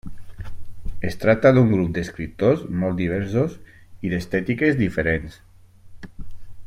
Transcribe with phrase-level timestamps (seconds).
[1.09, 3.59] Es tracta d'un grup d'escriptors molt diversos
[4.09, 5.41] i d'estètiques diferents.